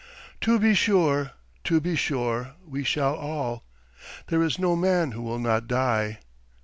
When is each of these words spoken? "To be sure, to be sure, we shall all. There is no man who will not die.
"To 0.41 0.57
be 0.57 0.73
sure, 0.73 1.29
to 1.65 1.79
be 1.79 1.95
sure, 1.95 2.55
we 2.65 2.83
shall 2.83 3.13
all. 3.13 3.65
There 4.29 4.41
is 4.41 4.57
no 4.57 4.75
man 4.75 5.11
who 5.11 5.21
will 5.21 5.37
not 5.37 5.67
die. 5.67 6.21